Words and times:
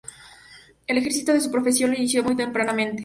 El 0.87 0.97
ejercicio 0.97 1.31
de 1.31 1.41
su 1.41 1.51
profesión 1.51 1.91
lo 1.91 1.95
inició 1.95 2.23
muy 2.23 2.35
tempranamente. 2.35 2.99